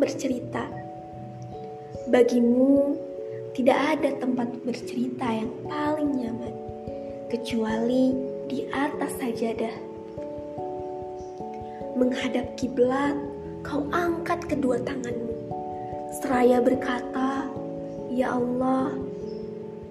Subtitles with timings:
[0.00, 0.64] bercerita.
[2.08, 2.96] Bagimu,
[3.52, 6.54] tidak ada tempat bercerita yang paling nyaman
[7.28, 8.16] kecuali
[8.48, 9.76] di atas sajadah.
[11.94, 13.14] Menghadap kiblat,
[13.60, 15.36] kau angkat kedua tanganmu.
[16.18, 17.46] Seraya berkata,
[18.10, 18.96] "Ya Allah,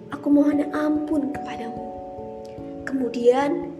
[0.10, 1.86] aku mohon ampun kepadamu."
[2.84, 3.72] Kemudian,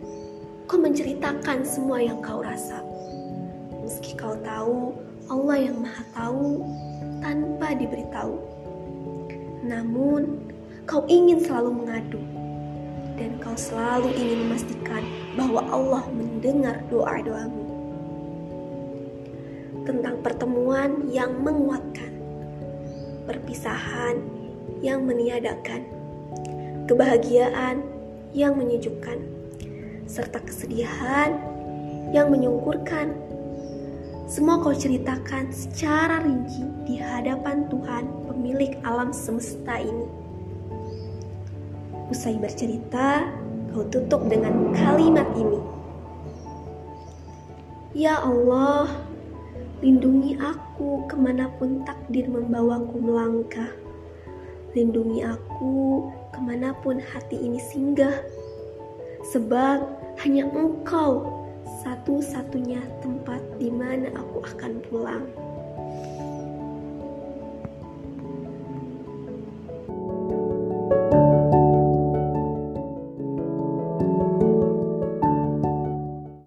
[0.70, 2.80] kau menceritakan semua yang kau rasa.
[3.82, 6.66] Meski kau tahu Allah yang Maha Tahu
[7.22, 8.36] tanpa diberitahu.
[9.62, 10.50] Namun,
[10.90, 12.22] kau ingin selalu mengadu
[13.14, 15.06] dan kau selalu ingin memastikan
[15.38, 17.66] bahwa Allah mendengar doa-doamu.
[19.86, 22.10] Tentang pertemuan yang menguatkan,
[23.30, 24.18] perpisahan
[24.82, 25.86] yang meniadakan,
[26.90, 27.86] kebahagiaan
[28.34, 29.22] yang menyejukkan,
[30.10, 31.38] serta kesedihan
[32.10, 33.29] yang menyungkurkan.
[34.30, 40.06] Semua kau ceritakan secara rinci di hadapan Tuhan, pemilik alam semesta ini.
[42.14, 43.26] Usai bercerita,
[43.74, 45.58] kau tutup dengan kalimat ini.
[47.98, 49.02] Ya Allah,
[49.82, 53.74] lindungi aku ke mana pun takdir membawaku melangkah.
[54.78, 58.14] Lindungi aku ke mana pun hati ini singgah.
[59.34, 59.90] Sebab
[60.22, 61.34] hanya engkau
[61.82, 65.28] satu-satunya tempat di mana aku akan pulang.